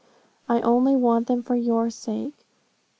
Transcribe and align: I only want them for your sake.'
I 0.49 0.61
only 0.61 0.95
want 0.95 1.27
them 1.27 1.43
for 1.43 1.55
your 1.55 1.91
sake.' 1.91 2.47